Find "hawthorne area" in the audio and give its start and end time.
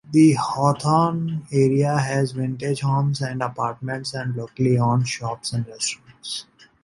0.33-1.95